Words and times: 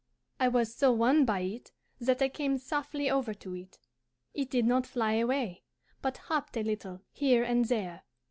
I 0.39 0.47
was 0.47 0.73
so 0.73 0.91
won 0.91 1.25
by 1.25 1.41
it 1.41 1.71
that 1.99 2.23
I 2.23 2.29
came 2.29 2.57
softly 2.57 3.07
over 3.07 3.35
to 3.35 3.53
it. 3.55 3.77
It 4.33 4.49
did 4.49 4.65
not 4.65 4.87
fly 4.87 5.13
away, 5.13 5.61
but 6.01 6.17
hopped 6.17 6.57
a 6.57 6.63
little 6.63 7.03
here 7.11 7.43
and 7.43 7.65
there. 7.65 8.01